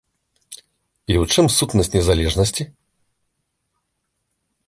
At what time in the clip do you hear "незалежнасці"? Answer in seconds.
1.97-2.63